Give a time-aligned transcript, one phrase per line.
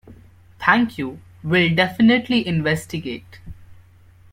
[0.57, 1.19] Thank you.
[1.43, 3.39] Will definitely investigate.